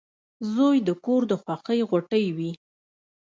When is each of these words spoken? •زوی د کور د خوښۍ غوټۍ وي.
•زوی 0.53 0.77
د 0.87 0.89
کور 1.05 1.21
د 1.31 1.33
خوښۍ 1.43 1.79
غوټۍ 1.89 2.25
وي. 2.37 2.51